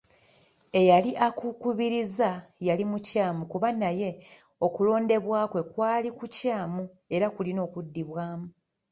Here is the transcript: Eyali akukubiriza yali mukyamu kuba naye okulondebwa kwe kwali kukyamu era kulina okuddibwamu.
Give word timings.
Eyali 0.79 1.11
akukubiriza 1.27 2.29
yali 2.67 2.83
mukyamu 2.91 3.43
kuba 3.51 3.69
naye 3.81 4.09
okulondebwa 4.65 5.39
kwe 5.51 5.61
kwali 5.71 6.09
kukyamu 6.17 6.83
era 7.15 7.25
kulina 7.35 7.61
okuddibwamu. 7.67 8.47